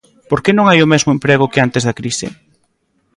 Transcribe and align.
¿Por 0.29 0.39
que 0.43 0.51
non 0.55 0.65
hai 0.67 0.79
o 0.81 0.91
mesmo 0.93 1.13
emprego 1.15 1.51
que 1.51 1.63
antes 1.65 1.83
da 1.87 1.97
crise? 1.99 2.27